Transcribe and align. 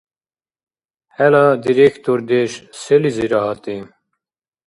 ХӀела 1.15 1.45
директордеш 1.65 2.51
селизира 2.81 3.39
гьатӀи? 3.45 3.77